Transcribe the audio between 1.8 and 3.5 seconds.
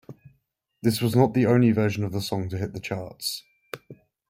of the song to hit the charts.